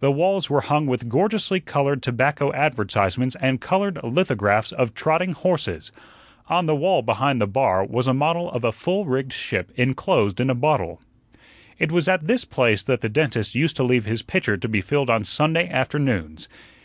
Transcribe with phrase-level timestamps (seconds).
[0.00, 5.92] The walls were hung with gorgeously colored tobacco advertisements and colored lithographs of trotting horses.
[6.48, 10.40] On the wall behind the bar was a model of a full rigged ship enclosed
[10.40, 11.00] in a bottle.
[11.78, 14.80] It was at this place that the dentist used to leave his pitcher to be
[14.80, 16.48] filled on Sunday afternoons.